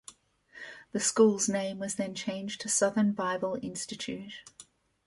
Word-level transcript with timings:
The 0.93 0.99
school's 0.99 1.47
name 1.47 1.77
was 1.77 1.93
then 1.93 2.15
changed 2.15 2.61
to 2.61 2.69
Southern 2.69 3.11
Bible 3.11 3.59
Institute. 3.61 4.41